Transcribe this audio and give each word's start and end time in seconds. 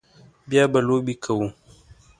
بیا 0.49 0.63
به 0.71 0.79
لوبې 0.87 1.15
کوو 1.23 1.47